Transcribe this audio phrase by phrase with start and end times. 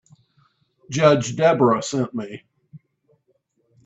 [0.89, 2.43] Judge Debra sent me.